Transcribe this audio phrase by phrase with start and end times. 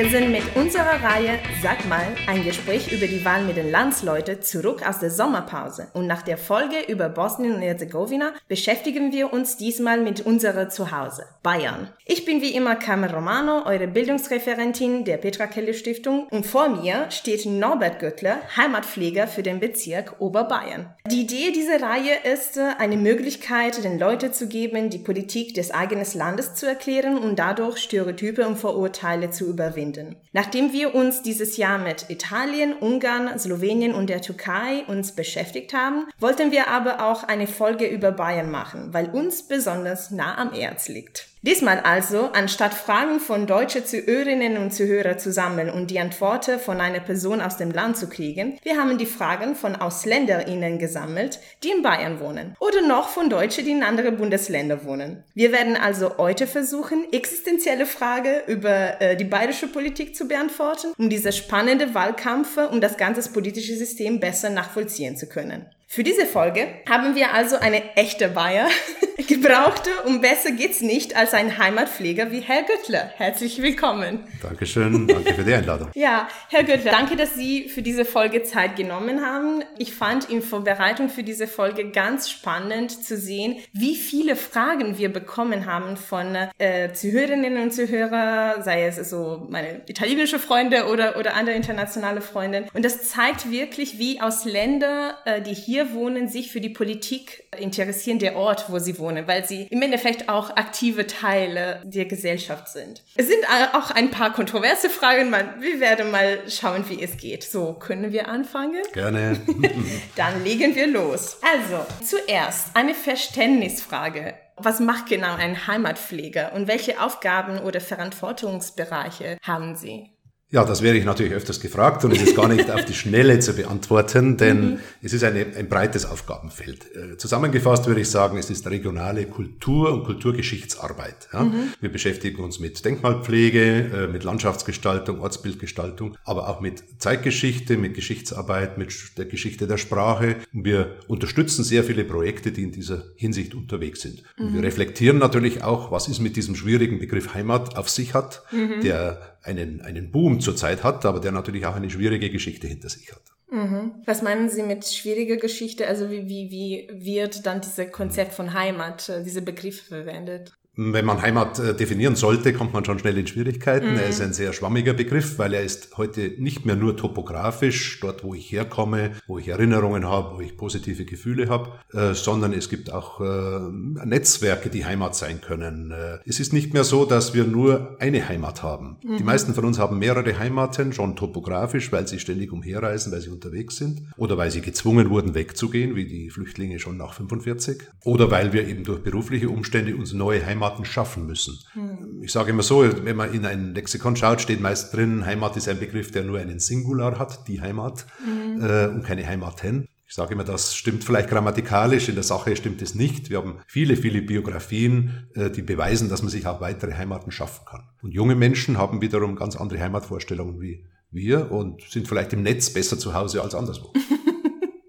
[0.00, 4.40] Wir sind mit unserer Reihe Sag mal, ein Gespräch über die Wahl mit den Landsleuten
[4.40, 5.88] zurück aus der Sommerpause.
[5.92, 11.26] Und nach der Folge über Bosnien und Herzegowina beschäftigen wir uns diesmal mit unserer Zuhause,
[11.42, 11.90] Bayern.
[12.06, 17.10] Ich bin wie immer Carmen Romano, eure Bildungsreferentin der Petra Kelly Stiftung und vor mir
[17.10, 20.94] steht Norbert Göttler, Heimatpfleger für den Bezirk Oberbayern.
[21.10, 26.06] Die Idee dieser Reihe ist, eine Möglichkeit den Leuten zu geben, die Politik des eigenen
[26.14, 29.89] Landes zu erklären und dadurch Stereotype und Vorurteile zu überwinden.
[30.32, 36.06] Nachdem wir uns dieses Jahr mit Italien, Ungarn, Slowenien und der Türkei uns beschäftigt haben,
[36.18, 40.88] wollten wir aber auch eine Folge über Bayern machen, weil uns besonders nah am Erz
[40.88, 41.28] liegt.
[41.42, 46.82] Diesmal also, anstatt Fragen von deutsche Zuhörerinnen und Zuhörer zu sammeln und die Antworten von
[46.82, 51.70] einer Person aus dem Land zu kriegen, wir haben die Fragen von AusländerInnen gesammelt, die
[51.70, 52.54] in Bayern wohnen.
[52.60, 55.24] Oder noch von Deutschen, die in anderen Bundesländern wohnen.
[55.32, 61.08] Wir werden also heute versuchen, existenzielle Fragen über äh, die bayerische Politik zu beantworten, um
[61.08, 65.64] diese spannende Wahlkämpfe und das ganze politische System besser nachvollziehen zu können.
[65.92, 68.68] Für diese Folge haben wir also eine echte Bayer
[69.26, 73.10] gebrauchte und besser geht's nicht als ein Heimatpfleger wie Herr Göttler.
[73.16, 74.20] Herzlich willkommen.
[74.40, 75.90] Dankeschön, danke für die Einladung.
[75.94, 79.64] ja, Herr Göttler, danke, dass Sie für diese Folge Zeit genommen haben.
[79.78, 85.12] Ich fand in Vorbereitung für diese Folge ganz spannend zu sehen, wie viele Fragen wir
[85.12, 91.34] bekommen haben von äh, Zuhörerinnen und Zuhörer, sei es so meine italienische Freunde oder, oder
[91.34, 92.66] andere internationale Freunde.
[92.74, 96.68] Und das zeigt wirklich, wie aus Ländern, äh, die hier hier wohnen, sich für die
[96.68, 102.04] Politik interessieren, der Ort, wo sie wohnen, weil sie im Endeffekt auch aktive Teile der
[102.04, 103.02] Gesellschaft sind.
[103.16, 105.32] Es sind auch ein paar kontroverse Fragen.
[105.60, 107.44] Wir werden mal schauen, wie es geht.
[107.44, 108.82] So, können wir anfangen?
[108.92, 109.40] Gerne.
[110.16, 111.38] Dann legen wir los.
[111.42, 114.34] Also, zuerst eine Verständnisfrage.
[114.56, 120.10] Was macht genau ein Heimatpfleger und welche Aufgaben oder Verantwortungsbereiche haben Sie?
[120.52, 123.38] Ja, das wäre ich natürlich öfters gefragt und es ist gar nicht auf die Schnelle
[123.38, 124.78] zu beantworten, denn mhm.
[125.00, 126.86] es ist eine, ein breites Aufgabenfeld.
[126.96, 131.28] Äh, zusammengefasst würde ich sagen, es ist regionale Kultur- und Kulturgeschichtsarbeit.
[131.32, 131.44] Ja?
[131.44, 131.68] Mhm.
[131.80, 138.76] Wir beschäftigen uns mit Denkmalpflege, äh, mit Landschaftsgestaltung, Ortsbildgestaltung, aber auch mit Zeitgeschichte, mit Geschichtsarbeit,
[138.76, 140.34] mit der Geschichte der Sprache.
[140.52, 144.24] Wir unterstützen sehr viele Projekte, die in dieser Hinsicht unterwegs sind.
[144.36, 144.54] Mhm.
[144.54, 148.80] wir reflektieren natürlich auch, was es mit diesem schwierigen Begriff Heimat auf sich hat, mhm.
[148.82, 153.10] der einen, einen Boom zurzeit hat, aber der natürlich auch eine schwierige Geschichte hinter sich
[153.10, 153.22] hat.
[153.50, 154.02] Mhm.
[154.06, 155.88] Was meinen Sie mit schwieriger Geschichte?
[155.88, 160.52] Also wie, wie, wie wird dann dieses Konzept von Heimat, äh, diese Begriffe verwendet?
[160.82, 163.92] Wenn man Heimat äh, definieren sollte, kommt man schon schnell in Schwierigkeiten.
[163.92, 163.98] Mhm.
[163.98, 168.24] Er ist ein sehr schwammiger Begriff, weil er ist heute nicht mehr nur topografisch, dort
[168.24, 172.70] wo ich herkomme, wo ich Erinnerungen habe, wo ich positive Gefühle habe, äh, sondern es
[172.70, 173.60] gibt auch äh,
[174.06, 175.90] Netzwerke, die Heimat sein können.
[175.90, 178.96] Äh, es ist nicht mehr so, dass wir nur eine Heimat haben.
[179.04, 179.18] Mhm.
[179.18, 183.28] Die meisten von uns haben mehrere Heimaten, schon topografisch, weil sie ständig umherreisen, weil sie
[183.28, 188.30] unterwegs sind oder weil sie gezwungen wurden, wegzugehen, wie die Flüchtlinge schon nach 45 oder
[188.30, 191.58] weil wir eben durch berufliche Umstände uns neue Heimat Heimaten schaffen müssen.
[191.72, 192.22] Hm.
[192.22, 195.68] Ich sage immer so, wenn man in ein Lexikon schaut, steht meist drin, Heimat ist
[195.68, 198.62] ein Begriff, der nur einen Singular hat, die Heimat, hm.
[198.62, 199.88] äh, und keine Heimaten.
[200.06, 203.30] Ich sage immer, das stimmt vielleicht grammatikalisch, in der Sache stimmt es nicht.
[203.30, 207.64] Wir haben viele, viele Biografien, äh, die beweisen, dass man sich auch weitere Heimaten schaffen
[207.64, 207.84] kann.
[208.02, 212.70] Und junge Menschen haben wiederum ganz andere Heimatvorstellungen wie wir und sind vielleicht im Netz
[212.70, 213.92] besser zu Hause als anderswo.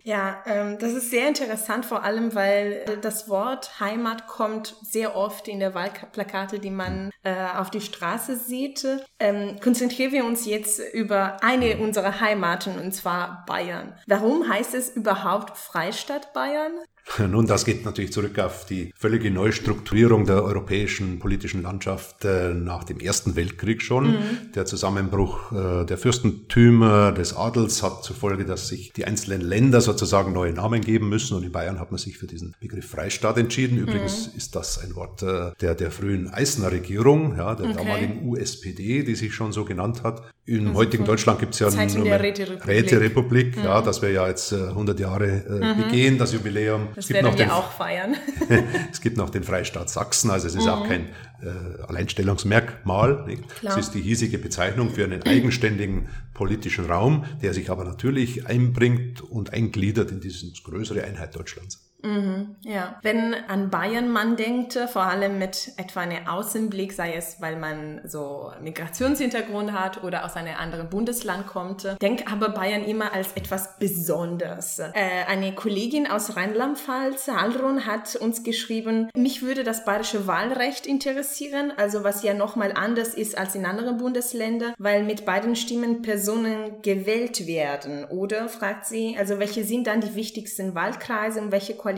[0.04, 5.48] Ja, ähm, das ist sehr interessant, vor allem, weil das Wort Heimat kommt sehr oft
[5.48, 8.86] in der Wahlplakate, die man äh, auf die Straße sieht.
[9.20, 13.96] Ähm, konzentrieren wir uns jetzt über eine unserer Heimaten, und zwar Bayern.
[14.08, 16.74] Warum heißt es überhaupt Freistaat Bayern?
[17.30, 22.84] Nun, das geht natürlich zurück auf die völlige Neustrukturierung der europäischen politischen Landschaft äh, nach
[22.84, 24.12] dem Ersten Weltkrieg schon.
[24.12, 24.52] Mhm.
[24.56, 29.82] Der Zusammenbruch äh, der Fürstentümer, des Adels hat zur Folge, dass sich die einzelnen Länder
[29.82, 31.36] sozusagen neue Namen geben müssen.
[31.36, 33.78] Und in Bayern hat man sich für diesen Begriff Freistaat entschieden.
[33.78, 34.38] Übrigens mhm.
[34.38, 37.78] ist das ein Wort äh, der, der frühen Eisner Regierung, ja, der okay.
[37.78, 40.24] damaligen USPD, die sich schon so genannt hat.
[40.46, 43.64] Im also heutigen Deutschland gibt es ja eine Räterepublik, Räterepublik mhm.
[43.64, 45.84] ja, das wir ja jetzt 100 Jahre mhm.
[45.84, 46.90] begehen, das Jubiläum.
[46.96, 48.16] Das werden wir den, auch feiern.
[48.92, 50.70] es gibt noch den Freistaat Sachsen, also es ist mhm.
[50.70, 51.10] auch kein
[51.42, 53.26] äh, Alleinstellungsmerkmal.
[53.64, 59.22] Es ist die hiesige Bezeichnung für einen eigenständigen politischen Raum, der sich aber natürlich einbringt
[59.22, 61.91] und eingliedert in diese größere Einheit Deutschlands.
[62.04, 63.00] Mhm, ja.
[63.02, 68.02] Wenn an Bayern man denkt, vor allem mit etwa einem Außenblick, sei es, weil man
[68.06, 73.78] so Migrationshintergrund hat oder aus einem anderen Bundesland kommt, denkt aber Bayern immer als etwas
[73.78, 74.80] Besonderes.
[74.80, 74.92] Äh,
[75.28, 82.04] eine Kollegin aus Rheinland-Pfalz, Alron, hat uns geschrieben, mich würde das bayerische Wahlrecht interessieren, also
[82.04, 87.48] was ja nochmal anders ist als in anderen Bundesländern, weil mit beiden Stimmen Personen gewählt
[87.48, 88.50] werden, oder?
[88.50, 89.16] fragt sie.
[89.18, 91.91] Also welche sind dann die wichtigsten Wahlkreise und welche Koalitionen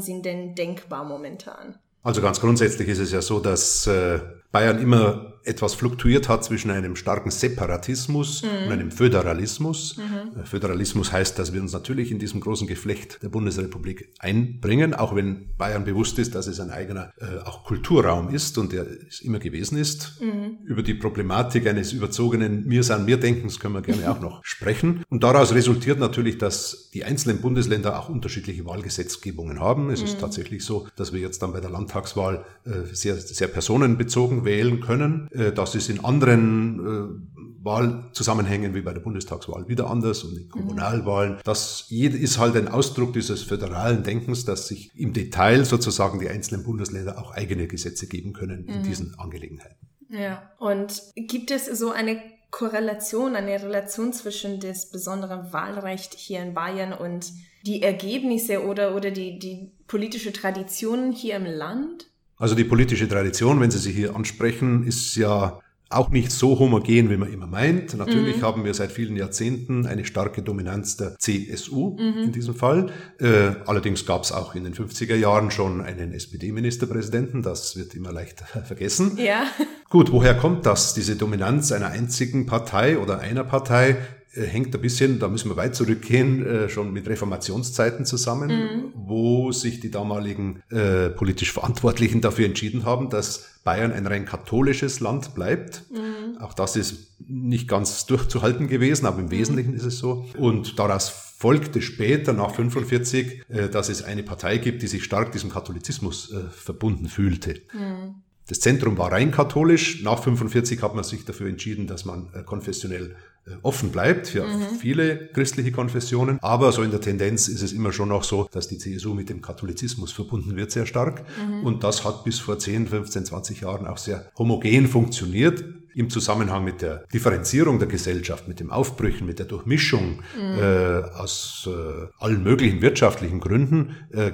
[0.00, 1.78] sind denn denkbar momentan?
[2.02, 4.20] Also ganz grundsätzlich ist es ja so, dass äh,
[4.52, 8.66] Bayern immer etwas fluktuiert hat zwischen einem starken Separatismus mhm.
[8.66, 9.96] und einem Föderalismus.
[9.96, 10.40] Mhm.
[10.40, 15.14] Äh, Föderalismus heißt, dass wir uns natürlich in diesem großen Geflecht der Bundesrepublik einbringen, auch
[15.14, 19.20] wenn Bayern bewusst ist, dass es ein eigener äh, auch Kulturraum ist und der es
[19.20, 20.20] immer gewesen ist.
[20.20, 20.58] Mhm.
[20.64, 25.04] Über die Problematik eines überzogenen Mir san mir Denkens können wir gerne auch noch sprechen.
[25.08, 29.90] Und daraus resultiert natürlich, dass die einzelnen Bundesländer auch unterschiedliche Wahlgesetzgebungen haben.
[29.90, 30.20] Es ist mhm.
[30.20, 35.28] tatsächlich so, dass wir jetzt dann bei der Landtagswahl äh, sehr, sehr personenbezogen wählen können.
[35.32, 40.44] Äh, das ist in anderen äh, Wahlzusammenhängen wie bei der Bundestagswahl wieder anders und in
[40.44, 40.50] mhm.
[40.50, 41.38] Kommunalwahlen.
[41.44, 46.64] Das ist halt ein Ausdruck dieses föderalen Denkens, dass sich im Detail sozusagen die einzelnen
[46.64, 48.82] Bundesländer auch eigene Gesetze geben können in mhm.
[48.82, 49.88] diesen Angelegenheiten.
[50.08, 52.20] Ja, und gibt es so eine
[52.50, 57.32] Korrelation, eine Relation zwischen das besondere Wahlrecht hier in Bayern und
[57.64, 62.09] die Ergebnisse oder, oder die, die politische Tradition hier im Land?
[62.40, 65.60] Also die politische Tradition, wenn Sie sie hier ansprechen, ist ja
[65.90, 67.94] auch nicht so homogen, wie man immer meint.
[67.98, 68.42] Natürlich mhm.
[68.42, 72.22] haben wir seit vielen Jahrzehnten eine starke Dominanz der CSU mhm.
[72.24, 72.90] in diesem Fall.
[73.18, 77.42] Äh, allerdings gab es auch in den 50er Jahren schon einen SPD-Ministerpräsidenten.
[77.42, 79.18] Das wird immer leicht vergessen.
[79.18, 79.42] Ja.
[79.90, 83.96] Gut, woher kommt das, diese Dominanz einer einzigen Partei oder einer Partei?
[84.32, 88.92] Äh, hängt ein bisschen, da müssen wir weit zurückgehen, äh, schon mit Reformationszeiten zusammen, mhm.
[88.94, 95.00] wo sich die damaligen äh, politisch Verantwortlichen dafür entschieden haben, dass Bayern ein rein katholisches
[95.00, 95.82] Land bleibt.
[95.90, 96.38] Mhm.
[96.38, 99.30] Auch das ist nicht ganz durchzuhalten gewesen, aber im mhm.
[99.32, 100.26] Wesentlichen ist es so.
[100.38, 105.32] Und daraus folgte später, nach 45, äh, dass es eine Partei gibt, die sich stark
[105.32, 107.62] diesem Katholizismus verbunden fühlte.
[107.72, 108.22] Mhm.
[108.46, 110.02] Das Zentrum war rein katholisch.
[110.02, 113.14] Nach 45 hat man sich dafür entschieden, dass man konfessionell
[113.62, 114.76] offen bleibt für mhm.
[114.78, 116.38] viele christliche Konfessionen.
[116.42, 119.28] Aber so in der Tendenz ist es immer schon noch so, dass die CSU mit
[119.28, 121.22] dem Katholizismus verbunden wird, sehr stark.
[121.38, 121.64] Mhm.
[121.64, 125.64] Und das hat bis vor 10, 15, 20 Jahren auch sehr homogen funktioniert
[125.94, 130.58] im Zusammenhang mit der Differenzierung der Gesellschaft, mit dem Aufbrüchen, mit der Durchmischung mhm.
[130.58, 134.32] äh, aus äh, allen möglichen wirtschaftlichen Gründen, äh,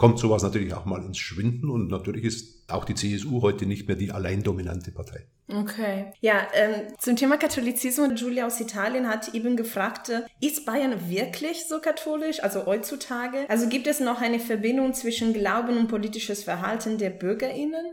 [0.00, 3.86] kommt sowas natürlich auch mal ins Schwinden und natürlich ist auch die CSU heute nicht
[3.86, 5.26] mehr die allein dominante Partei.
[5.46, 6.06] Okay.
[6.22, 11.66] Ja, ähm, zum Thema Katholizismus, Julia aus Italien hat eben gefragt, äh, ist Bayern wirklich
[11.68, 13.44] so katholisch, also heutzutage?
[13.50, 17.84] Also gibt es noch eine Verbindung zwischen Glauben und politisches Verhalten der BürgerInnen?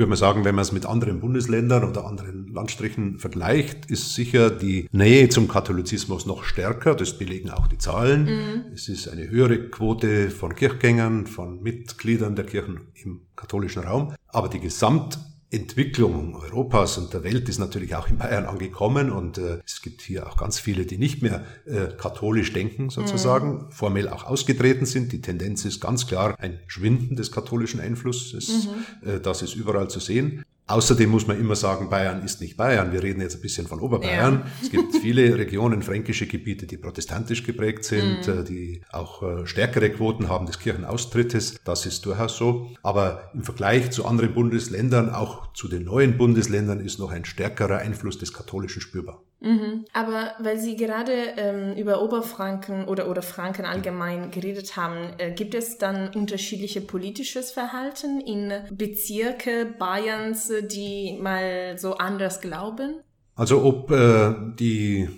[0.00, 4.50] Würde man sagen, wenn man es mit anderen Bundesländern oder anderen Landstrichen vergleicht, ist sicher
[4.50, 6.94] die Nähe zum Katholizismus noch stärker.
[6.94, 8.24] Das belegen auch die Zahlen.
[8.24, 8.64] Mhm.
[8.72, 14.14] Es ist eine höhere Quote von Kirchgängern, von Mitgliedern der Kirchen im katholischen Raum.
[14.28, 15.18] Aber die Gesamt
[15.52, 20.00] Entwicklung Europas und der Welt ist natürlich auch in Bayern angekommen und äh, es gibt
[20.00, 23.70] hier auch ganz viele, die nicht mehr äh, katholisch denken sozusagen, mhm.
[23.70, 25.10] formell auch ausgetreten sind.
[25.10, 28.68] Die Tendenz ist ganz klar ein Schwinden des katholischen Einflusses.
[29.02, 29.08] Mhm.
[29.08, 30.44] Äh, das ist überall zu sehen.
[30.70, 32.92] Außerdem muss man immer sagen, Bayern ist nicht Bayern.
[32.92, 34.34] Wir reden jetzt ein bisschen von Oberbayern.
[34.34, 34.46] Ja.
[34.62, 38.40] Es gibt viele Regionen, fränkische Gebiete, die protestantisch geprägt sind, mhm.
[38.40, 41.56] Äh, die auch äh, stärkere Quoten haben des Kirchenaustrittes.
[41.64, 42.68] Das ist durchaus so.
[42.84, 47.78] Aber im Vergleich zu anderen Bundesländern, auch zu den neuen Bundesländern, ist noch ein stärkerer
[47.78, 49.24] Einfluss des Katholischen spürbar.
[49.40, 49.86] Mhm.
[49.92, 55.54] Aber weil Sie gerade ähm, über Oberfranken oder, oder Franken allgemein geredet haben, äh, gibt
[55.54, 63.00] es dann unterschiedliche politisches Verhalten in Bezirke Bayerns, die mal so anders glauben?
[63.34, 65.08] Also ob äh, die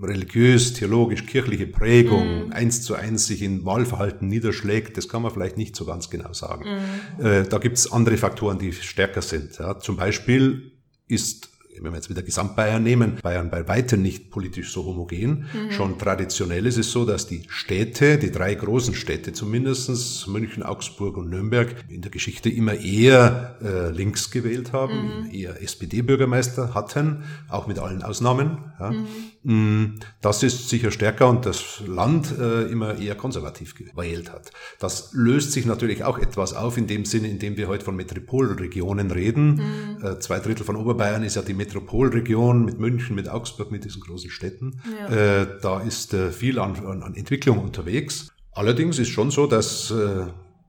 [0.00, 2.52] religiös, theologisch, kirchliche Prägung mm.
[2.52, 6.32] eins zu eins sich in Wahlverhalten niederschlägt, das kann man vielleicht nicht so ganz genau
[6.32, 6.64] sagen.
[7.18, 7.24] Mm.
[7.24, 9.58] Äh, da gibt es andere Faktoren, die stärker sind.
[9.58, 9.78] Ja.
[9.78, 10.72] Zum Beispiel
[11.08, 15.46] ist wenn wir jetzt wieder Gesamtbayern nehmen, Bayern bei weitem nicht politisch so homogen.
[15.52, 15.70] Mhm.
[15.70, 21.16] Schon traditionell ist es so, dass die Städte, die drei großen Städte zumindestens München, Augsburg
[21.16, 25.34] und Nürnberg, in der Geschichte immer eher äh, links gewählt haben, mhm.
[25.34, 28.58] eher SPD-Bürgermeister hatten, auch mit allen Ausnahmen.
[28.78, 28.90] Ja.
[28.90, 29.06] Mhm.
[29.46, 34.50] Mm, das ist sicher stärker und das Land äh, immer eher konservativ gewählt hat.
[34.80, 37.94] Das löst sich natürlich auch etwas auf in dem Sinne, in dem wir heute von
[37.94, 39.54] Metropolregionen reden.
[40.00, 40.04] Mhm.
[40.04, 44.02] Äh, zwei Drittel von Oberbayern ist ja die Metropolregion mit München, mit Augsburg, mit diesen
[44.02, 44.80] großen Städten.
[44.98, 45.42] Ja.
[45.42, 48.32] Äh, da ist viel an, an, Entwicklung unterwegs.
[48.50, 49.94] Allerdings ist schon so, dass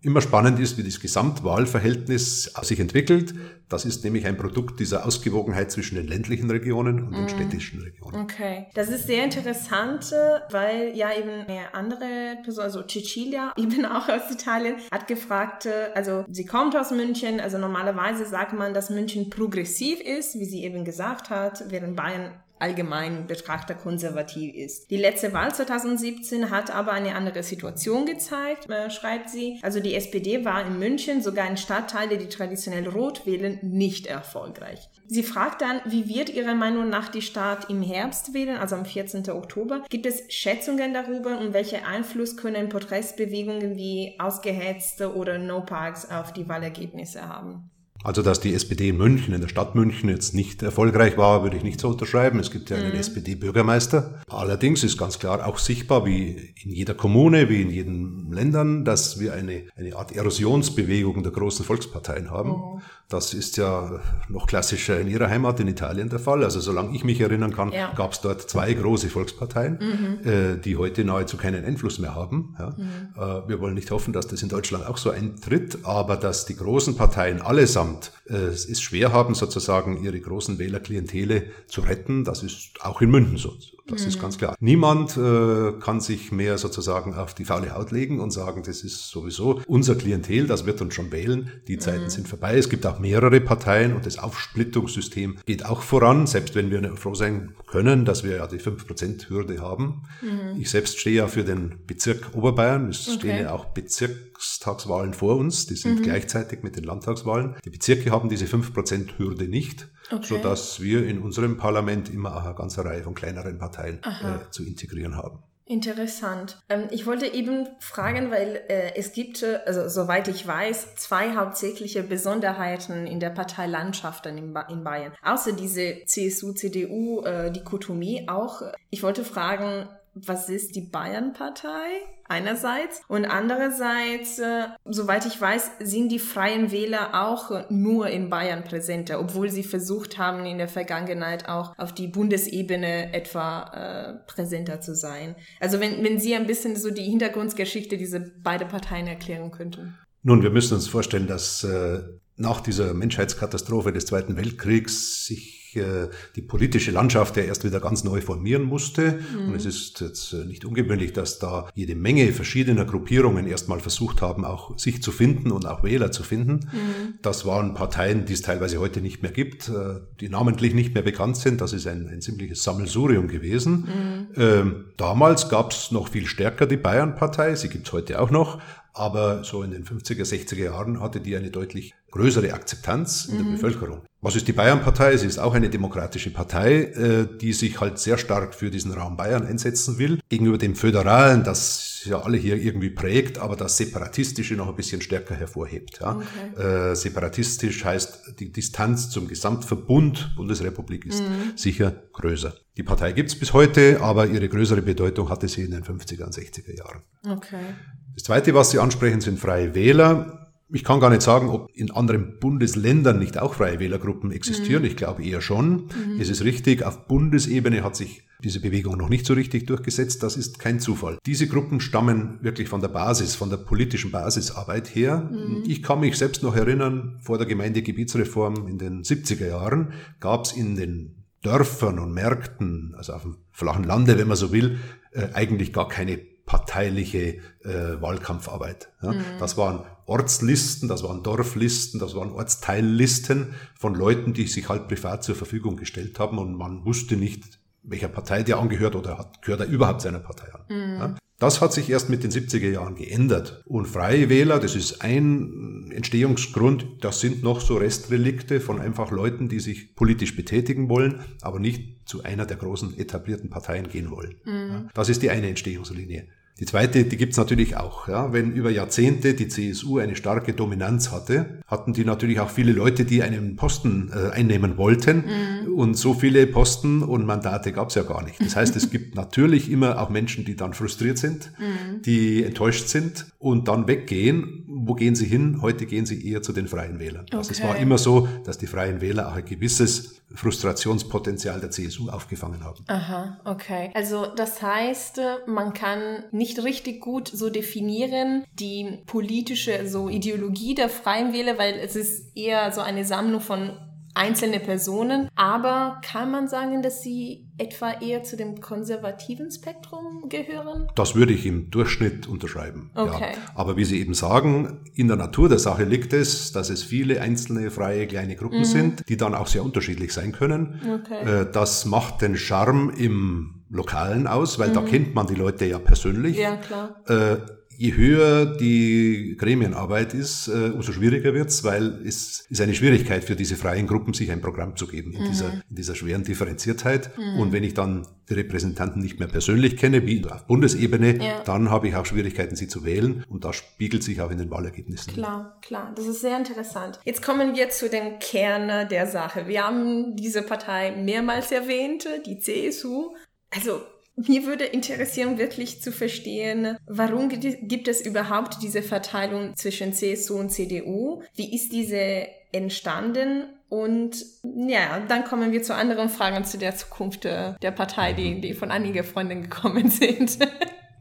[0.02, 3.34] immer spannend ist, wie das Gesamtwahlverhältnis sich entwickelt.
[3.70, 7.30] Das ist nämlich ein Produkt dieser Ausgewogenheit zwischen den ländlichen Regionen und den mm.
[7.30, 8.22] städtischen Regionen.
[8.22, 10.14] Okay, das ist sehr interessant,
[10.52, 16.24] weil ja eben eine andere Person, also Cecilia, eben auch aus Italien, hat gefragt, also
[16.30, 20.86] sie kommt aus München, also normalerweise sagt man, dass München progressiv ist, wie sie eben
[20.86, 24.90] gesagt hat, während Bayern allgemein Betrachter konservativ ist.
[24.90, 29.60] Die letzte Wahl 2017 hat aber eine andere Situation gezeigt, äh, schreibt sie.
[29.62, 34.90] Also die SPD war in München, sogar in Stadtteilen, die traditionell rot wählen, nicht erfolgreich.
[35.08, 38.86] Sie fragt dann, wie wird ihrer Meinung nach die Stadt im Herbst wählen, also am
[38.86, 39.30] 14.
[39.30, 39.84] Oktober?
[39.90, 46.48] Gibt es Schätzungen darüber und welchen Einfluss können Protestbewegungen wie ausgehetzte oder No-Parks auf die
[46.50, 47.70] Wahlergebnisse haben?
[48.04, 51.58] Also, dass die SPD in München, in der Stadt München jetzt nicht erfolgreich war, würde
[51.58, 52.40] ich nicht so unterschreiben.
[52.40, 53.00] Es gibt ja einen mhm.
[53.00, 54.22] SPD-Bürgermeister.
[54.30, 59.20] Allerdings ist ganz klar auch sichtbar, wie in jeder Kommune, wie in jedem Ländern, dass
[59.20, 62.50] wir eine, eine Art Erosionsbewegung der großen Volksparteien haben.
[62.50, 62.82] Mhm.
[63.10, 66.44] Das ist ja noch klassischer in ihrer Heimat in Italien der Fall.
[66.44, 67.94] Also solange ich mich erinnern kann, ja.
[67.94, 70.30] gab es dort zwei große Volksparteien, mhm.
[70.30, 72.56] äh, die heute nahezu keinen Einfluss mehr haben.
[72.60, 72.76] Ja.
[72.78, 72.84] Mhm.
[73.16, 76.56] Äh, wir wollen nicht hoffen, dass das in Deutschland auch so eintritt, aber dass die
[76.56, 77.87] großen Parteien allesamt
[78.30, 82.24] äh, es ist schwer haben, sozusagen ihre großen Wählerklientele zu retten.
[82.24, 83.54] Das ist auch in München so.
[83.88, 84.08] Das mhm.
[84.08, 84.56] ist ganz klar.
[84.60, 89.10] Niemand äh, kann sich mehr sozusagen auf die faule Haut legen und sagen, das ist
[89.10, 91.52] sowieso unser Klientel, das wird uns schon wählen.
[91.68, 92.10] Die Zeiten mhm.
[92.10, 92.58] sind vorbei.
[92.58, 97.16] Es gibt auch mehrere Parteien und das Aufsplittungssystem geht auch voran, selbst wenn wir froh
[97.16, 100.04] sein können, dass wir ja die 5%-Hürde haben.
[100.22, 100.60] Mhm.
[100.60, 102.90] Ich selbst stehe ja für den Bezirk Oberbayern.
[102.90, 103.18] Es okay.
[103.18, 105.66] stehen ja auch Bezirkstagswahlen vor uns.
[105.68, 106.04] Die sind mhm.
[106.04, 107.56] gleichzeitig mit den Landtagswahlen.
[107.64, 110.26] Die Bezirke haben diese 5%-Hürde nicht okay.
[110.26, 114.66] sodass wir in unserem Parlament immer auch eine ganze Reihe von kleineren Parteien äh, zu
[114.66, 115.40] integrieren haben.
[115.70, 116.58] Interessant.
[116.70, 121.36] Ähm, ich wollte eben fragen, weil äh, es gibt, äh, also soweit ich weiß, zwei
[121.36, 125.12] hauptsächliche Besonderheiten in der Parteilandschaft in, ba in Bayern.
[125.22, 128.62] Außer diese CSU-CDU-Dichotomie äh, auch.
[128.92, 129.90] Ich wollte fragen,
[130.26, 137.28] was ist die Bayern-Partei einerseits und andererseits, äh, soweit ich weiß, sind die freien Wähler
[137.28, 142.08] auch nur in Bayern präsenter, obwohl sie versucht haben, in der Vergangenheit auch auf die
[142.08, 145.36] Bundesebene etwa äh, präsenter zu sein.
[145.60, 149.98] Also wenn, wenn Sie ein bisschen so die Hintergrundgeschichte dieser beiden Parteien erklären könnten.
[150.24, 152.00] Nun, wir müssen uns vorstellen, dass äh,
[152.36, 158.04] nach dieser Menschheitskatastrophe des Zweiten Weltkriegs sich äh, die politische Landschaft ja erst wieder ganz
[158.04, 159.20] neu formieren musste.
[159.34, 159.50] Mhm.
[159.50, 164.22] Und es ist jetzt äh, nicht ungewöhnlich, dass da jede Menge verschiedener Gruppierungen erstmal versucht
[164.22, 166.70] haben, auch sich zu finden und auch Wähler zu finden.
[166.72, 167.16] Mhm.
[167.22, 171.04] Das waren Parteien, die es teilweise heute nicht mehr gibt, äh, die namentlich nicht mehr
[171.04, 171.62] bekannt sind.
[171.62, 174.28] Das ist ein, ein ziemliches Sammelsurium gewesen.
[174.36, 174.42] Mhm.
[174.42, 178.60] Ähm, damals gab es noch viel stärker die Bayernpartei, sie gibt es heute auch noch,
[178.94, 183.46] aber so in den 50er, 60er Jahren hatte die eine deutlich größere Akzeptanz in der
[183.46, 183.52] mhm.
[183.54, 184.02] Bevölkerung.
[184.22, 185.16] Was ist die Bayernpartei?
[185.18, 189.16] Sie ist auch eine demokratische Partei, äh, die sich halt sehr stark für diesen Raum
[189.16, 190.20] Bayern einsetzen will.
[190.28, 195.02] Gegenüber dem Föderalen, das ja alle hier irgendwie prägt, aber das Separatistische noch ein bisschen
[195.02, 196.00] stärker hervorhebt.
[196.02, 196.20] Ja.
[196.56, 196.92] Okay.
[196.92, 201.54] Äh, separatistisch heißt, die Distanz zum Gesamtverbund Bundesrepublik ist mhm.
[201.56, 202.54] sicher größer.
[202.78, 206.34] Die Partei gibt's bis heute, aber ihre größere Bedeutung hatte sie in den 50er und
[206.34, 207.02] 60er Jahren.
[207.28, 207.76] Okay.
[208.16, 210.47] Das Zweite, was Sie ansprechen, sind freie Wähler.
[210.70, 214.82] Ich kann gar nicht sagen, ob in anderen Bundesländern nicht auch freie Wählergruppen existieren.
[214.82, 214.90] Mhm.
[214.90, 215.86] Ich glaube eher schon.
[215.86, 216.20] Mhm.
[216.20, 220.22] Es ist richtig, auf Bundesebene hat sich diese Bewegung noch nicht so richtig durchgesetzt.
[220.24, 221.18] Das ist kein Zufall.
[221.26, 225.30] Diese Gruppen stammen wirklich von der Basis, von der politischen Basisarbeit her.
[225.32, 225.64] Mhm.
[225.66, 230.52] Ich kann mich selbst noch erinnern, vor der Gemeindegebietsreform in den 70er Jahren gab es
[230.52, 234.80] in den Dörfern und Märkten, also auf dem flachen Lande, wenn man so will,
[235.12, 238.90] äh, eigentlich gar keine parteiliche äh, Wahlkampfarbeit.
[239.04, 239.12] Ja.
[239.12, 239.22] Mhm.
[239.38, 245.24] Das waren Ortslisten, das waren Dorflisten, das waren Ortsteillisten von Leuten, die sich halt privat
[245.24, 249.60] zur Verfügung gestellt haben und man wusste nicht, welcher Partei der angehört oder hat, gehört
[249.62, 250.62] er überhaupt seiner Partei an.
[250.70, 251.00] Mhm.
[251.00, 251.16] Ja.
[251.40, 253.62] Das hat sich erst mit den 70er Jahren geändert.
[253.66, 259.48] Und Freie Wähler, das ist ein Entstehungsgrund, das sind noch so Restrelikte von einfach Leuten,
[259.48, 264.36] die sich politisch betätigen wollen, aber nicht zu einer der großen etablierten Parteien gehen wollen.
[264.46, 264.90] Mhm.
[264.96, 266.28] Das ist die eine Entstehungslinie.
[266.60, 268.08] Die zweite, die gibt's natürlich auch.
[268.08, 268.34] Ja.
[268.34, 273.06] Wenn über Jahrzehnte die CSU eine starke Dominanz hatte, hatten die natürlich auch viele Leute,
[273.06, 275.18] die einen Posten äh, einnehmen wollten.
[275.18, 275.74] Mhm.
[275.76, 278.42] Und so viele Posten und Mandate gab's ja gar nicht.
[278.42, 282.02] Das heißt, es gibt natürlich immer auch Menschen, die dann frustriert sind, mhm.
[282.02, 284.64] die enttäuscht sind und dann weggehen.
[284.68, 285.62] Wo gehen sie hin?
[285.62, 287.26] Heute gehen sie eher zu den Freien Wählern.
[287.28, 287.38] Okay.
[287.38, 292.10] Also es war immer so, dass die Freien Wähler auch ein gewisses Frustrationspotenzial der CSU
[292.10, 292.84] aufgefangen haben.
[292.88, 293.92] Aha, okay.
[293.94, 300.76] Also das heißt, man kann nicht nicht richtig gut so definieren, die politische so Ideologie
[300.76, 303.78] der Freien Wähler, weil es ist eher so eine Sammlung von
[304.14, 305.30] einzelne Personen.
[305.36, 310.88] Aber kann man sagen, dass sie etwa eher zu dem konservativen Spektrum gehören?
[310.96, 312.90] Das würde ich im Durchschnitt unterschreiben.
[312.96, 313.34] Okay.
[313.34, 313.40] Ja.
[313.54, 317.22] Aber wie Sie eben sagen, in der Natur der Sache liegt es, dass es viele
[317.22, 318.66] einzelne freie kleine Gruppen mhm.
[318.66, 320.82] sind, die dann auch sehr unterschiedlich sein können.
[321.04, 321.42] Okay.
[321.42, 324.74] Äh, das macht den Charme im Lokalen aus, weil mhm.
[324.74, 326.38] da kennt man die Leute ja persönlich.
[326.38, 327.02] Ja, klar.
[327.08, 327.38] Äh,
[327.78, 333.36] je höher die Gremienarbeit ist, äh, umso schwieriger wird's, weil es ist eine Schwierigkeit für
[333.36, 335.28] diese freien Gruppen, sich ein Programm zu geben in, mhm.
[335.28, 337.16] dieser, in dieser schweren Differenziertheit.
[337.18, 337.40] Mhm.
[337.40, 341.42] Und wenn ich dann die Repräsentanten nicht mehr persönlich kenne, wie auf Bundesebene, ja.
[341.46, 343.24] dann habe ich auch Schwierigkeiten, sie zu wählen.
[343.30, 345.14] Und das spiegelt sich auch in den Wahlergebnissen.
[345.14, 345.94] Klar, klar.
[345.96, 347.00] Das ist sehr interessant.
[347.06, 349.48] Jetzt kommen wir zu dem Kern der Sache.
[349.48, 353.14] Wir haben diese Partei mehrmals erwähnt, die CSU.
[353.52, 353.82] Also
[354.16, 360.50] mir würde interessieren, wirklich zu verstehen, warum gibt es überhaupt diese Verteilung zwischen CSU und
[360.50, 361.22] CDU?
[361.36, 363.44] Wie ist diese entstanden?
[363.70, 368.54] Und ja, dann kommen wir zu anderen Fragen zu der Zukunft der Partei, die, die
[368.54, 370.40] von einigen Freunden gekommen sind.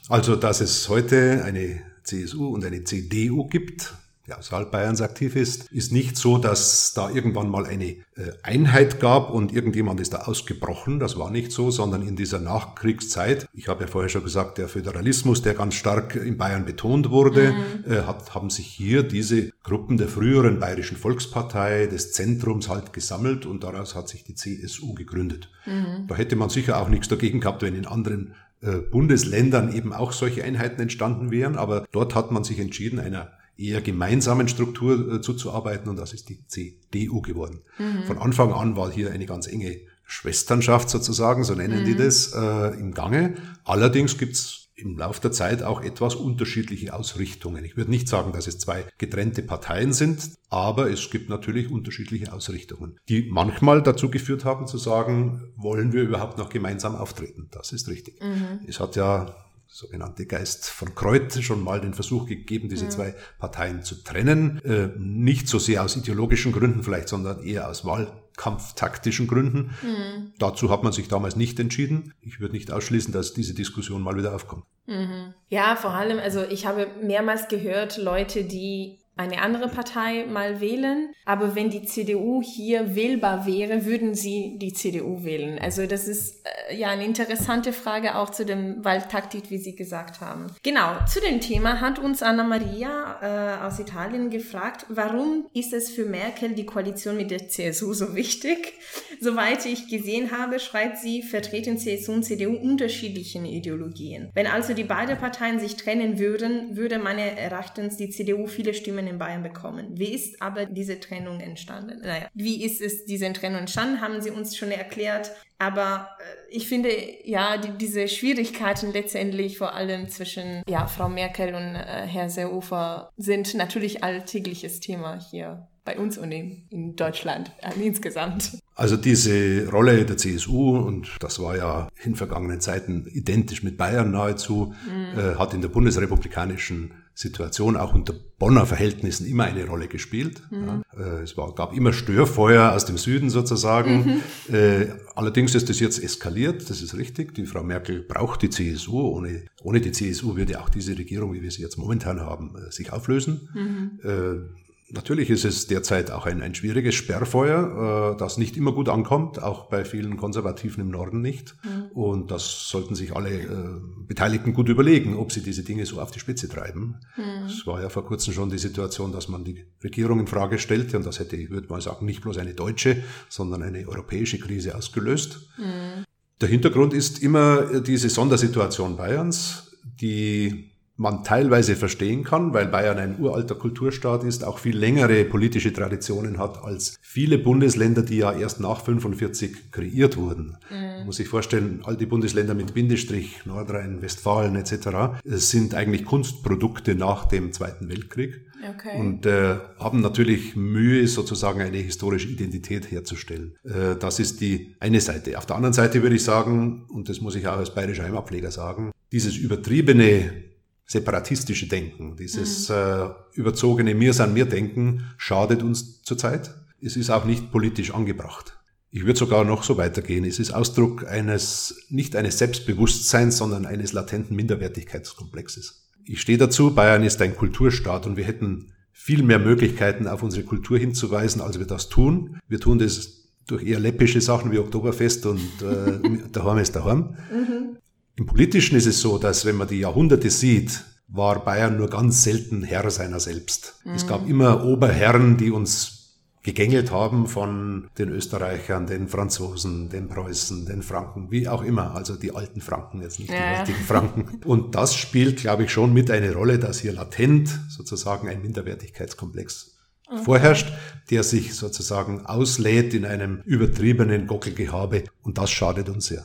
[0.09, 3.95] Also, dass es heute eine CSU und eine CDU gibt,
[4.27, 9.31] ja, Saalbayerns aktiv ist, ist nicht so, dass da irgendwann mal eine äh, Einheit gab
[9.31, 10.99] und irgendjemand ist da ausgebrochen.
[10.99, 14.69] Das war nicht so, sondern in dieser Nachkriegszeit, ich habe ja vorher schon gesagt, der
[14.69, 17.93] Föderalismus, der ganz stark in Bayern betont wurde, mhm.
[17.93, 23.47] äh, hat, haben sich hier diese Gruppen der früheren Bayerischen Volkspartei, des Zentrums halt gesammelt
[23.47, 25.51] und daraus hat sich die CSU gegründet.
[25.67, 26.09] Mhm.
[26.09, 30.13] Da hätte man sicher auch nichts dagegen gehabt, wenn in anderen äh, Bundesländern eben auch
[30.13, 35.21] solche Einheiten entstanden wären, aber dort hat man sich entschieden, einer eher gemeinsamen Struktur äh,
[35.21, 37.61] zuzuarbeiten und das ist die CDU geworden.
[37.79, 38.05] Mhm.
[38.07, 41.85] Von Anfang an war hier eine ganz enge Schwesternschaft sozusagen, so nennen mhm.
[41.85, 43.35] die das, äh, im Gange.
[43.65, 47.65] Allerdings gibt's im Laufe der Zeit auch etwas unterschiedliche Ausrichtungen.
[47.65, 52.33] Ich würde nicht sagen, dass es zwei getrennte Parteien sind, aber es gibt natürlich unterschiedliche
[52.33, 57.49] Ausrichtungen, die manchmal dazu geführt haben zu sagen, wollen wir überhaupt noch gemeinsam auftreten?
[57.53, 58.23] Das ist richtig.
[58.23, 58.61] Mhm.
[58.67, 59.35] Es hat ja
[59.77, 64.65] sogenannte Geist von Kreuz schon mal den Versuch gegeben, diese zwei Parteien zu trennen.
[64.65, 69.75] Äh, nicht so sehr aus ideologischen Gründen vielleicht, sondern eher aus Wahlkampftaktischen Gründen.
[69.83, 70.33] Mhm.
[70.39, 72.15] Dazu hat man sich damals nicht entschieden.
[72.23, 74.65] Ich würde nicht ausschließen, dass diese Diskussion mal wieder aufkommt.
[74.87, 75.35] Mhm.
[75.51, 81.15] Ja, vor allem, also ich habe mehrmals gehört, Leute, die eine andere Partei mal wählen.
[81.25, 85.59] Aber wenn die CDU hier wählbar wäre, würden sie die CDU wählen.
[85.59, 90.21] Also das ist äh, ja eine interessante Frage auch zu dem Wahltaktik, wie Sie gesagt
[90.21, 90.49] haben.
[90.63, 95.91] Genau, zu dem Thema hat uns Anna Maria äh, aus Italien gefragt, warum ist es
[95.91, 98.75] für Merkel die Koalition mit der CSU so wichtig?
[99.21, 104.31] Soweit ich gesehen habe, schreibt sie, vertreten CSU und CDU unterschiedlichen Ideologien.
[104.35, 109.06] Wenn also die beiden Parteien sich trennen würden, würde meines Erachtens die CDU viele Stimmen
[109.07, 109.99] Stimmen in Bayern bekommen.
[109.99, 112.01] Wie ist aber diese Trennung entstanden?
[112.03, 115.31] Naja, wie ist es diese Trennung entstanden, haben Sie uns schon erklärt.
[115.59, 116.91] Aber äh, ich finde,
[117.25, 123.11] ja, die, diese Schwierigkeiten letztendlich vor allem zwischen ja, Frau Merkel und äh, Herr Seehofer
[123.17, 128.59] sind natürlich alltägliches Thema hier bei uns und in, Deutschland äh, insgesamt.
[128.75, 134.11] Also diese Rolle der CSU, und das war ja in vergangenen Zeiten identisch mit Bayern
[134.11, 135.19] nahezu, mhm.
[135.19, 140.43] äh, hat in der bundesrepublikanischen Situation auch unter Bonner Verhältnissen immer eine Rolle gespielt.
[140.51, 140.67] Mhm.
[140.67, 144.21] Ja, äh, es war, gab immer Störfeuer aus dem Süden sozusagen.
[144.49, 144.55] Mhm.
[144.55, 147.35] Äh, allerdings ist das jetzt eskaliert, das ist richtig.
[147.35, 149.01] Die Frau Merkel braucht die CSU.
[149.01, 152.71] Ohne, ohne die CSU würde auch diese Regierung, wie wir sie jetzt momentan haben, äh,
[152.71, 153.49] sich auflösen.
[153.55, 154.01] Mhm.
[154.05, 158.89] Äh, Natürlich ist es derzeit auch ein, ein schwieriges Sperrfeuer, äh, das nicht immer gut
[158.89, 161.57] ankommt, auch bei vielen Konservativen im Norden nicht.
[161.65, 161.91] Mhm.
[161.91, 166.13] Und das sollten sich alle äh, Beteiligten gut überlegen, ob sie diese Dinge so auf
[166.13, 167.01] die Spitze treiben.
[167.17, 167.47] Mhm.
[167.47, 170.97] Es war ja vor kurzem schon die Situation, dass man die Regierung in Frage stellte
[170.97, 174.77] und das hätte, ich würde mal sagen, nicht bloß eine deutsche, sondern eine europäische Krise
[174.77, 175.49] ausgelöst.
[175.59, 176.05] Mhm.
[176.41, 183.21] Der Hintergrund ist immer diese Sondersituation Bayerns, die man teilweise verstehen kann, weil Bayern ein
[183.21, 188.61] uralter Kulturstaat ist, auch viel längere politische Traditionen hat als viele Bundesländer, die ja erst
[188.61, 190.57] nach 45 kreiert wurden.
[190.71, 191.05] Mhm.
[191.05, 195.21] Muss ich vorstellen, all die Bundesländer mit Bindestrich, Nordrhein-Westfalen etc.
[195.25, 198.41] sind eigentlich Kunstprodukte nach dem Zweiten Weltkrieg
[198.77, 198.99] okay.
[198.99, 203.57] und äh, haben natürlich Mühe, sozusagen eine historische Identität herzustellen.
[203.65, 205.37] Äh, das ist die eine Seite.
[205.37, 208.51] Auf der anderen Seite würde ich sagen, und das muss ich auch als bayerischer Heimabpfleger
[208.51, 210.56] sagen, dieses übertriebene
[210.87, 212.75] separatistische Denken, dieses mhm.
[212.75, 216.55] äh, überzogene Mir san mir Denken schadet uns zurzeit.
[216.81, 218.57] Es ist auch nicht politisch angebracht.
[218.91, 220.25] Ich würde sogar noch so weitergehen.
[220.25, 225.89] Es ist Ausdruck eines, nicht eines Selbstbewusstseins, sondern eines latenten Minderwertigkeitskomplexes.
[226.05, 230.45] Ich stehe dazu, Bayern ist ein Kulturstaat und wir hätten viel mehr Möglichkeiten, auf unsere
[230.45, 232.41] Kultur hinzuweisen, als wir das tun.
[232.49, 237.17] Wir tun das durch eher läppische Sachen wie Oktoberfest und äh, daheim ist daheim.
[237.31, 237.77] Mhm.
[238.17, 242.25] Im Politischen ist es so, dass wenn man die Jahrhunderte sieht, war Bayern nur ganz
[242.25, 243.81] selten Herr seiner selbst.
[243.85, 243.93] Mhm.
[243.93, 245.97] Es gab immer Oberherren, die uns
[246.43, 251.95] gegängelt haben von den Österreichern, den Franzosen, den Preußen, den Franken, wie auch immer.
[251.95, 253.37] Also die alten Franken, jetzt nicht ja.
[253.37, 254.41] die heutigen Franken.
[254.45, 259.75] Und das spielt, glaube ich, schon mit eine Rolle, dass hier latent sozusagen ein Minderwertigkeitskomplex
[260.07, 260.23] okay.
[260.23, 260.73] vorherrscht,
[261.11, 265.03] der sich sozusagen auslädt in einem übertriebenen Gockelgehabe.
[265.23, 266.25] Und das schadet uns sehr.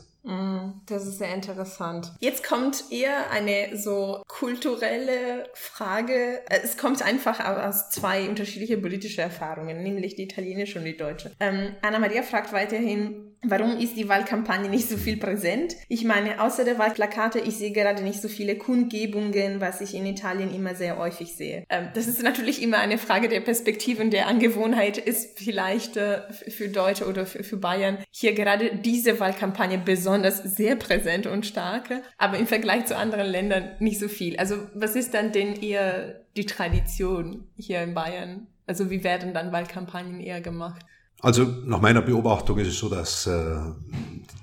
[0.92, 2.12] Das ist sehr interessant.
[2.20, 6.42] Jetzt kommt eher eine so kulturelle Frage.
[6.50, 11.32] Es kommt einfach aus zwei unterschiedliche politische Erfahrungen, nämlich die italienische und die deutsche.
[11.40, 15.76] Ähm, Anna Maria fragt weiterhin, Warum ist die Wahlkampagne nicht so viel präsent?
[15.88, 20.06] Ich meine, außer der Wahlplakate, ich sehe gerade nicht so viele Kundgebungen, was ich in
[20.06, 21.66] Italien immer sehr häufig sehe.
[21.70, 25.00] Ähm, das ist natürlich immer eine Frage der Perspektive und der Angewohnheit.
[25.00, 30.76] Ist vielleicht äh, für Deutsche oder für, für Bayern hier gerade diese Wahlkampagne besonders sehr
[30.76, 34.38] präsent und stark, aber im Vergleich zu anderen Ländern nicht so viel.
[34.38, 38.48] Also was ist dann denn eher die Tradition hier in Bayern?
[38.68, 40.86] Also wie werden dann Wahlkampagnen eher gemacht?
[41.22, 43.58] Also nach meiner Beobachtung ist es so, dass äh,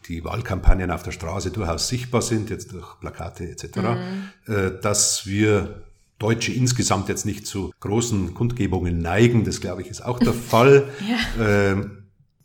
[0.09, 4.53] die Wahlkampagnen auf der Straße durchaus sichtbar sind, jetzt durch Plakate etc., mhm.
[4.53, 5.83] äh, dass wir
[6.19, 9.45] Deutsche insgesamt jetzt nicht zu großen Kundgebungen neigen.
[9.45, 10.89] Das glaube ich ist auch der Fall.
[11.37, 11.73] ja.
[11.73, 11.77] äh,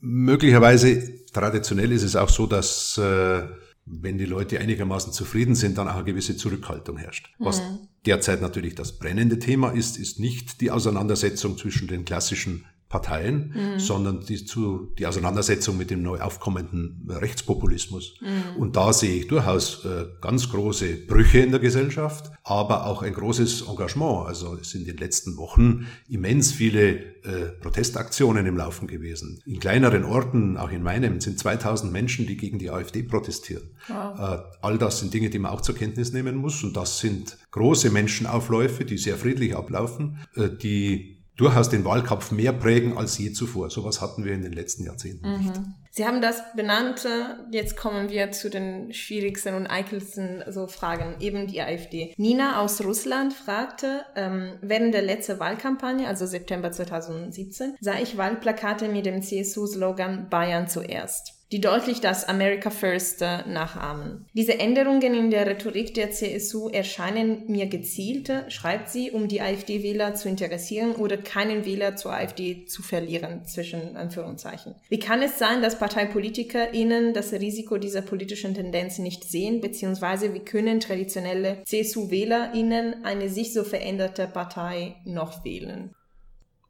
[0.01, 3.43] möglicherweise traditionell ist es auch so, dass äh,
[3.85, 7.29] wenn die Leute einigermaßen zufrieden sind, dann auch eine gewisse Zurückhaltung herrscht.
[7.37, 7.45] Mhm.
[7.45, 7.61] Was
[8.05, 13.79] derzeit natürlich das brennende Thema ist, ist nicht die Auseinandersetzung zwischen den klassischen Parteien, mhm.
[13.79, 18.13] sondern die, zu, die Auseinandersetzung mit dem neu aufkommenden Rechtspopulismus.
[18.21, 18.61] Mhm.
[18.61, 23.13] Und da sehe ich durchaus äh, ganz große Brüche in der Gesellschaft, aber auch ein
[23.13, 24.27] großes Engagement.
[24.27, 29.41] Also es sind in den letzten Wochen immens viele äh, Protestaktionen im Laufen gewesen.
[29.47, 33.71] In kleineren Orten, auch in meinem, sind 2000 Menschen, die gegen die AfD protestieren.
[33.87, 34.19] Wow.
[34.19, 36.63] Äh, all das sind Dinge, die man auch zur Kenntnis nehmen muss.
[36.63, 42.53] Und das sind große Menschenaufläufe, die sehr friedlich ablaufen, äh, die durchaus den Wahlkampf mehr
[42.53, 43.69] prägen als je zuvor.
[43.69, 45.37] Sowas hatten wir in den letzten Jahrzehnten mhm.
[45.39, 45.61] nicht.
[45.91, 47.07] Sie haben das benannt.
[47.51, 51.15] Jetzt kommen wir zu den schwierigsten und eitelsten so Fragen.
[51.19, 52.13] Eben die AfD.
[52.17, 58.87] Nina aus Russland fragte, ähm, während der letzten Wahlkampagne, also September 2017, sah ich Wahlplakate
[58.89, 64.25] mit dem CSU-Slogan Bayern zuerst die deutlich das America First äh, nachahmen.
[64.33, 70.15] Diese Änderungen in der Rhetorik der CSU erscheinen mir gezielt, schreibt sie, um die AfD-Wähler
[70.15, 74.73] zu interessieren oder keinen Wähler zur AfD zu verlieren, zwischen Anführungszeichen.
[74.89, 80.39] Wie kann es sein, dass ParteipolitikerInnen das Risiko dieser politischen Tendenz nicht sehen, beziehungsweise wie
[80.39, 85.93] können traditionelle CSU-WählerInnen eine sich so veränderte Partei noch wählen?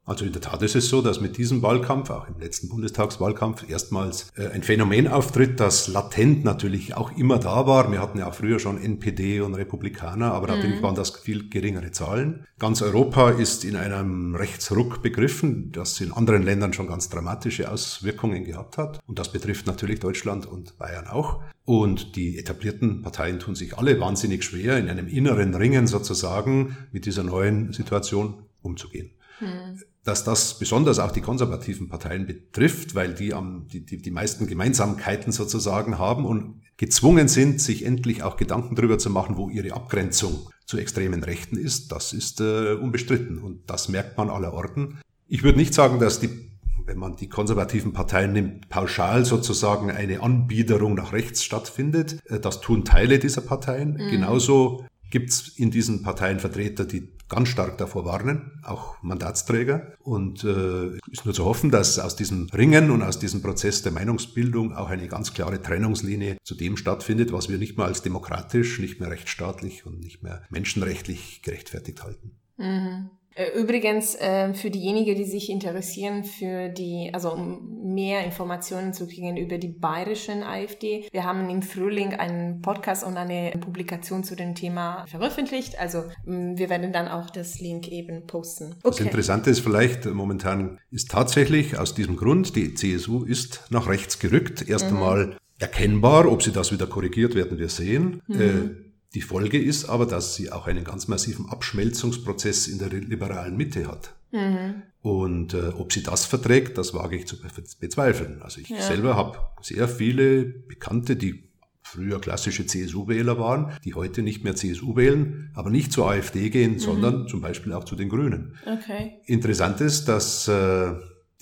[0.06, 3.68] Also in der Tat ist es so, dass mit diesem Wahlkampf, auch im letzten Bundestagswahlkampf,
[3.70, 7.90] erstmals äh, ein Phänomen auftritt, das latent natürlich auch immer da war.
[7.90, 10.54] Wir hatten ja auch früher schon NPD und Republikaner, aber mhm.
[10.56, 12.46] natürlich waren das viel geringere Zahlen.
[12.58, 18.44] Ganz Europa ist in einem Rechtsruck begriffen, das in anderen Ländern schon ganz dramatische Auswirkungen
[18.44, 19.00] gehabt hat.
[19.06, 21.40] Und das betrifft natürlich Deutschland und Bayern auch.
[21.64, 27.06] Und die etablierten Parteien tun sich alle wahnsinnig schwer, in einem inneren Ringen sozusagen mit
[27.06, 29.10] dieser neuen Situation umzugehen.
[29.40, 34.10] Mhm dass das besonders auch die konservativen Parteien betrifft, weil die, am, die, die, die
[34.10, 39.48] meisten Gemeinsamkeiten sozusagen haben und gezwungen sind, sich endlich auch Gedanken darüber zu machen, wo
[39.48, 41.90] ihre Abgrenzung zu extremen Rechten ist.
[41.90, 45.00] Das ist äh, unbestritten und das merkt man aller Orten.
[45.26, 46.50] Ich würde nicht sagen, dass die
[46.86, 52.18] wenn man die konservativen Parteien nimmt, pauschal sozusagen eine Anbiederung nach rechts stattfindet.
[52.26, 53.92] Äh, das tun Teile dieser Parteien.
[53.94, 54.10] Mhm.
[54.10, 59.94] Genauso gibt es in diesen Parteien Vertreter, die ganz stark davor warnen, auch Mandatsträger.
[60.00, 63.92] Und äh, ist nur zu hoffen, dass aus diesem Ringen und aus diesem Prozess der
[63.92, 68.78] Meinungsbildung auch eine ganz klare Trennungslinie zu dem stattfindet, was wir nicht mehr als demokratisch,
[68.78, 72.32] nicht mehr rechtsstaatlich und nicht mehr menschenrechtlich gerechtfertigt halten.
[72.56, 73.10] Mhm.
[73.34, 79.06] Äh, übrigens, äh, für diejenigen, die sich interessieren für die, also um mehr Informationen zu
[79.06, 84.36] kriegen über die bayerischen AfD, wir haben im Frühling einen Podcast und eine Publikation zu
[84.36, 85.78] dem Thema veröffentlicht.
[85.78, 88.76] Also wir werden dann auch das Link eben posten.
[88.82, 88.96] Okay.
[88.96, 94.18] Das Interessante ist vielleicht, momentan ist tatsächlich aus diesem Grund, die CSU ist nach rechts
[94.18, 94.68] gerückt.
[94.68, 94.96] Erst mhm.
[94.96, 98.22] einmal erkennbar, ob sie das wieder korrigiert, werden wir sehen.
[98.26, 98.40] Mhm.
[98.40, 98.84] Äh,
[99.14, 103.86] Die Folge ist aber, dass sie auch einen ganz massiven Abschmelzungsprozess in der liberalen Mitte
[103.86, 104.14] hat.
[104.32, 104.82] Mhm.
[105.02, 107.36] Und äh, ob sie das verträgt, das wage ich zu
[107.78, 108.42] bezweifeln.
[108.42, 108.80] Also ich ja.
[108.80, 111.44] selber habe sehr viele Bekannte, die
[111.82, 116.72] früher klassische CSU-Wähler waren, die heute nicht mehr CSU wählen, aber nicht zur AfD gehen,
[116.72, 116.78] mhm.
[116.80, 118.56] sondern zum Beispiel auch zu den Grünen.
[118.66, 119.20] Okay.
[119.26, 120.94] Interessant ist, dass äh,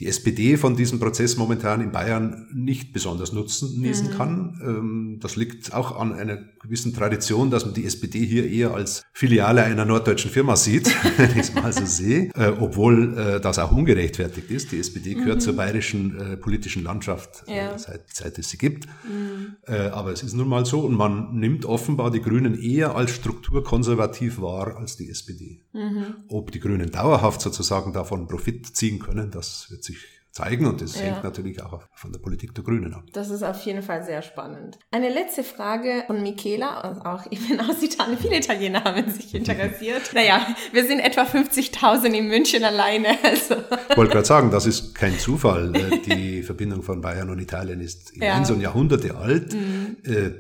[0.03, 4.13] die SPD von diesem Prozess momentan in Bayern nicht besonders nutzen genießen mhm.
[4.15, 4.61] kann.
[4.61, 9.05] Ähm, das liegt auch an einer gewissen Tradition, dass man die SPD hier eher als
[9.13, 13.61] Filiale einer norddeutschen Firma sieht, wenn ich es mal so sehe, äh, obwohl äh, das
[13.61, 14.73] auch ungerechtfertigt ist.
[14.73, 15.41] Die SPD gehört mhm.
[15.41, 17.79] zur bayerischen äh, politischen Landschaft, ja.
[17.79, 18.89] seit, seit es sie gibt.
[19.05, 19.57] Mhm.
[19.93, 24.41] Aber es ist nun mal so und man nimmt offenbar die Grünen eher als strukturkonservativ
[24.41, 25.61] wahr als die SPD.
[25.73, 26.17] Mhm.
[26.29, 29.92] Ob die Grünen dauerhaft sozusagen davon Profit ziehen können, das wird sich
[30.33, 31.03] zeigen und das ja.
[31.03, 33.05] hängt natürlich auch von der Politik der Grünen ab.
[33.13, 34.79] Das ist auf jeden Fall sehr spannend.
[34.91, 39.35] Eine letzte Frage von Michela, also auch ich bin aus Italien, viele Italiener haben sich
[39.35, 40.11] interessiert.
[40.15, 43.09] naja, wir sind etwa 50.000 in München alleine.
[43.23, 43.55] Also.
[43.89, 45.75] Ich wollte gerade sagen, das ist kein Zufall.
[45.75, 48.55] Äh, die Verbindung von Bayern und Italien ist immens ja.
[48.55, 49.53] und Jahrhunderte alt.
[49.53, 49.97] Mhm.
[50.05, 50.31] Äh,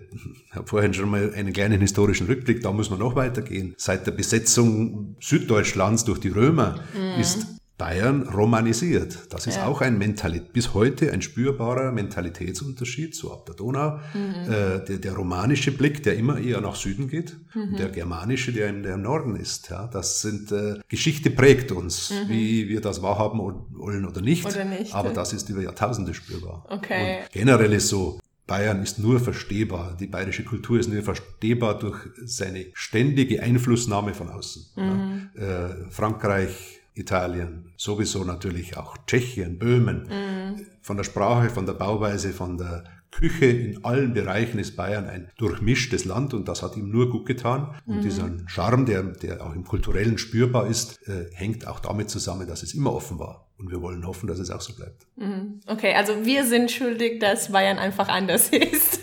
[0.47, 3.75] ich habe vorhin schon mal einen kleinen historischen Rückblick, da muss man noch weitergehen.
[3.79, 7.21] Seit der Besetzung Süddeutschlands durch die Römer mhm.
[7.21, 7.47] ist
[7.83, 9.19] Bayern romanisiert.
[9.31, 9.67] Das ist ja.
[9.67, 13.99] auch ein Mentalität, bis heute ein spürbarer Mentalitätsunterschied, so ab der Donau.
[14.15, 14.53] Mhm.
[14.53, 17.77] Äh, der, der, romanische Blick, der immer eher nach Süden geht, mhm.
[17.77, 19.69] der germanische, der, im, der im Norden ist.
[19.71, 22.29] Ja, das sind, äh, Geschichte prägt uns, mhm.
[22.29, 24.47] wie wir das wahrhaben wollen oder nicht.
[24.47, 24.95] Oder nicht.
[24.95, 26.65] Aber das ist über Jahrtausende spürbar.
[26.69, 27.23] Okay.
[27.23, 31.99] Und generell ist so, Bayern ist nur verstehbar, die bayerische Kultur ist nur verstehbar durch
[32.25, 34.67] seine ständige Einflussnahme von außen.
[34.77, 35.31] Mhm.
[35.35, 35.67] Ja.
[35.67, 40.09] Äh, Frankreich, Italien, sowieso natürlich auch Tschechien, Böhmen.
[40.09, 40.67] Mhm.
[40.83, 45.31] Von der Sprache, von der Bauweise, von der Küche in allen Bereichen ist Bayern ein
[45.37, 47.75] durchmischtes Land und das hat ihm nur gut getan.
[47.87, 48.01] Und mhm.
[48.01, 52.63] dieser Charme, der, der auch im kulturellen spürbar ist, äh, hängt auch damit zusammen, dass
[52.63, 53.47] es immer offen war.
[53.59, 55.07] Und wir wollen hoffen, dass es auch so bleibt.
[55.17, 55.61] Mhm.
[55.67, 59.01] Okay, also wir sind schuldig, dass Bayern einfach anders ist.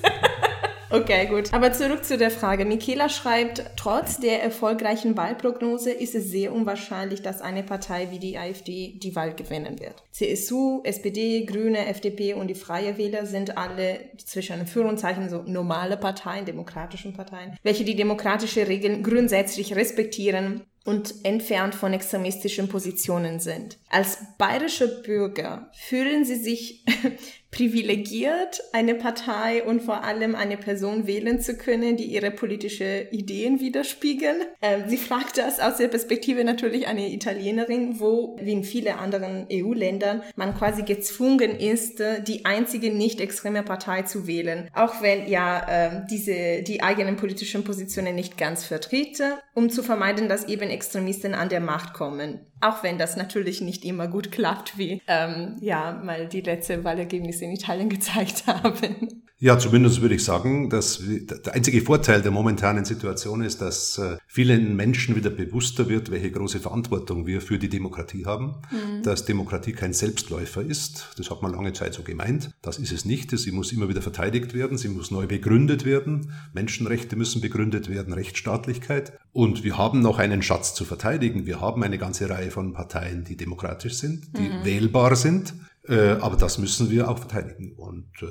[0.91, 1.53] Okay, gut.
[1.53, 2.65] Aber zurück zu der Frage.
[2.65, 8.37] Michaela schreibt, trotz der erfolgreichen Wahlprognose ist es sehr unwahrscheinlich, dass eine Partei wie die
[8.37, 10.03] AfD die Wahl gewinnen wird.
[10.11, 16.45] CSU, SPD, Grüne, FDP und die Freie Wähler sind alle zwischen Führungszeichen so normale Parteien,
[16.45, 23.77] demokratischen Parteien, welche die demokratische Regeln grundsätzlich respektieren und entfernt von extremistischen Positionen sind.
[23.89, 26.85] Als bayerische Bürger fühlen sie sich
[27.51, 33.59] privilegiert, eine Partei und vor allem eine Person wählen zu können, die ihre politische Ideen
[33.59, 34.43] widerspiegeln.
[34.61, 39.47] Ähm, sie fragt das aus der Perspektive natürlich einer Italienerin, wo, wie in vielen anderen
[39.51, 44.69] EU-Ländern, man quasi gezwungen ist, die einzige nicht extreme Partei zu wählen.
[44.75, 50.29] Auch wenn ja äh, diese, die eigenen politischen Positionen nicht ganz vertrete, um zu vermeiden,
[50.29, 52.45] dass eben Extremisten an der Macht kommen.
[52.61, 57.45] Auch wenn das natürlich nicht immer gut klappt, wie ähm, ja mal die letzte Wahlergebnisse
[57.45, 59.23] in Italien gezeigt haben.
[59.41, 64.17] Ja, zumindest würde ich sagen, dass der einzige Vorteil der momentanen Situation ist, dass äh,
[64.27, 69.01] vielen Menschen wieder bewusster wird, welche große Verantwortung wir für die Demokratie haben, mhm.
[69.03, 71.13] dass Demokratie kein Selbstläufer ist.
[71.17, 72.51] Das hat man lange Zeit so gemeint.
[72.61, 73.31] Das ist es nicht.
[73.31, 76.33] Sie muss immer wieder verteidigt werden, sie muss neu begründet werden.
[76.53, 79.13] Menschenrechte müssen begründet werden, Rechtsstaatlichkeit.
[79.31, 81.45] Und wir haben noch einen Schatz zu verteidigen.
[81.45, 84.65] Wir haben eine ganze Reihe von Parteien, die demokratisch sind, die mhm.
[84.65, 85.53] wählbar sind.
[85.87, 87.71] Äh, aber das müssen wir auch verteidigen.
[87.77, 88.25] Und äh,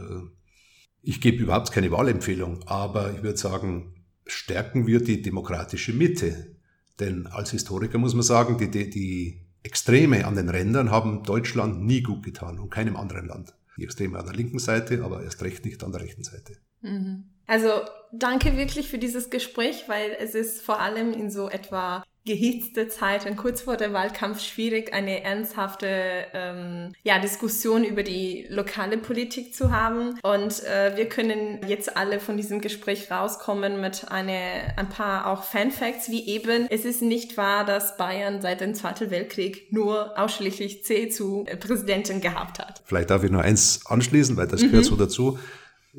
[1.03, 3.95] ich gebe überhaupt keine Wahlempfehlung, aber ich würde sagen,
[4.27, 6.57] stärken wir die demokratische Mitte.
[7.01, 11.83] Denn als Historiker muss man sagen, die, die, die Extreme an den Rändern haben Deutschland
[11.83, 13.55] nie gut getan und keinem anderen Land.
[13.77, 16.57] Die Extreme an der linken Seite, aber erst recht nicht an der rechten Seite.
[16.81, 17.25] Mhm.
[17.47, 17.71] Also
[18.13, 23.37] danke wirklich für dieses Gespräch, weil es ist vor allem in so etwa gehitzte Zeiten,
[23.37, 25.89] kurz vor dem Wahlkampf, schwierig, eine ernsthafte
[26.35, 30.19] ähm, ja, Diskussion über die lokale Politik zu haben.
[30.23, 35.43] Und äh, wir können jetzt alle von diesem Gespräch rauskommen mit eine, ein paar auch
[35.43, 40.85] Fanfacts, wie eben, es ist nicht wahr, dass Bayern seit dem Zweiten Weltkrieg nur ausschließlich
[40.85, 42.83] CSU-Präsidenten gehabt hat.
[42.85, 44.89] Vielleicht darf ich nur eins anschließen, weil das gehört mhm.
[44.89, 45.39] so dazu.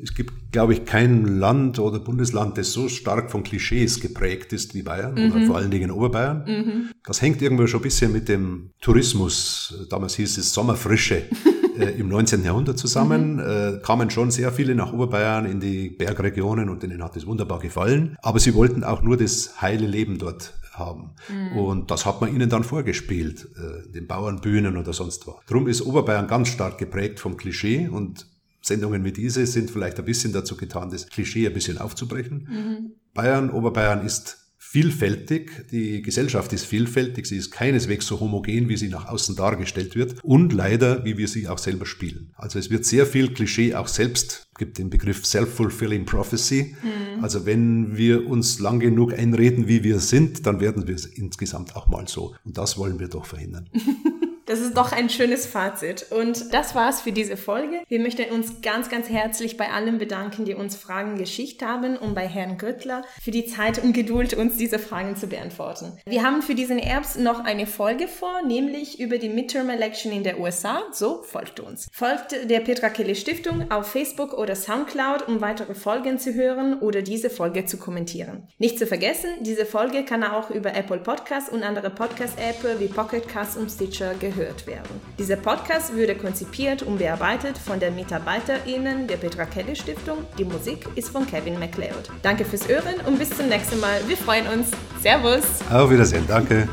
[0.02, 4.74] Es gibt, glaube ich, kein Land oder Bundesland, das so stark von Klischees geprägt ist
[4.74, 5.32] wie Bayern mhm.
[5.32, 6.44] oder vor allen Dingen Oberbayern.
[6.46, 6.90] Mhm.
[7.04, 11.24] Das hängt irgendwo schon ein bisschen mit dem Tourismus, damals hieß es Sommerfrische,
[11.78, 12.44] äh, im 19.
[12.44, 13.34] Jahrhundert zusammen.
[13.34, 13.40] Mhm.
[13.40, 17.58] Äh, kamen schon sehr viele nach Oberbayern in die Bergregionen und denen hat es wunderbar
[17.58, 18.16] gefallen.
[18.22, 21.10] Aber sie wollten auch nur das heile Leben dort haben.
[21.28, 21.58] Mhm.
[21.58, 25.36] Und das hat man ihnen dann vorgespielt, äh, den Bauernbühnen oder sonst was.
[25.46, 28.26] Drum ist Oberbayern ganz stark geprägt vom Klischee und
[28.70, 32.48] Sendungen wie diese sind vielleicht ein bisschen dazu getan, das Klischee ein bisschen aufzubrechen.
[32.48, 32.92] Mhm.
[33.12, 35.66] Bayern, Oberbayern ist vielfältig.
[35.72, 37.26] Die Gesellschaft ist vielfältig.
[37.26, 40.22] Sie ist keineswegs so homogen, wie sie nach außen dargestellt wird.
[40.22, 42.32] Und leider, wie wir sie auch selber spielen.
[42.36, 46.76] Also es wird sehr viel Klischee auch selbst, gibt den Begriff Self-Fulfilling Prophecy.
[46.80, 47.24] Mhm.
[47.24, 51.74] Also wenn wir uns lang genug einreden, wie wir sind, dann werden wir es insgesamt
[51.74, 52.36] auch mal so.
[52.44, 53.68] Und das wollen wir doch verhindern.
[54.50, 56.06] Das ist doch ein schönes Fazit.
[56.10, 57.82] Und das war's für diese Folge.
[57.86, 62.16] Wir möchten uns ganz, ganz herzlich bei allen bedanken, die uns Fragen geschickt haben und
[62.16, 65.92] bei Herrn Grüttler für die Zeit und Geduld, uns diese Fragen zu beantworten.
[66.04, 70.24] Wir haben für diesen Herbst noch eine Folge vor, nämlich über die Midterm Election in
[70.24, 70.82] der USA.
[70.90, 71.88] So folgt uns.
[71.92, 77.02] Folgt der Petra Kelly Stiftung auf Facebook oder Soundcloud, um weitere Folgen zu hören oder
[77.02, 78.48] diese Folge zu kommentieren.
[78.58, 83.28] Nicht zu vergessen, diese Folge kann auch über Apple Podcasts und andere Podcast-Apps wie Pocket
[83.28, 85.00] Cast und Stitcher gehört gehört werden.
[85.18, 90.18] Dieser Podcast wurde konzipiert und bearbeitet von den MitarbeiterInnen der Petra Kelly Stiftung.
[90.38, 92.10] Die Musik ist von Kevin MacLeod.
[92.22, 94.00] Danke fürs Hören und bis zum nächsten Mal.
[94.06, 94.70] Wir freuen uns.
[95.02, 95.44] Servus.
[95.70, 96.24] Auf Wiedersehen.
[96.26, 96.68] Danke.